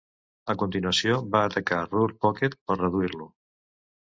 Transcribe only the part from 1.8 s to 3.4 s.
Ruhr Pocket per reduir-lo.